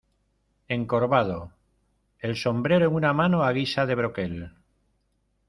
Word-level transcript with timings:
encorvado, 0.67 1.53
el 2.17 2.35
sombrero 2.35 2.87
en 2.87 2.95
una 2.95 3.13
mano 3.13 3.43
a 3.43 3.51
guisa 3.53 3.85
de 3.85 3.93
broquel 3.93 4.49